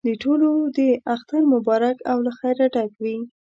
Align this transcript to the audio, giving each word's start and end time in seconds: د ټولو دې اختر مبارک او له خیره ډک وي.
د 0.07 0.09
ټولو 0.23 0.49
دې 0.77 0.89
اختر 1.15 1.41
مبارک 1.53 1.97
او 2.11 2.17
له 2.25 2.31
خیره 2.39 2.65
ډک 2.73 2.91
وي. 3.03 3.17